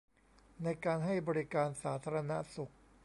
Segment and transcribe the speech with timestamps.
[0.63, 2.71] ในการให้บริการสาธารณสุข